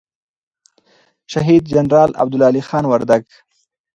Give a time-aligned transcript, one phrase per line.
[1.31, 3.23] شهید جنرال عبدالعلي خان وردگ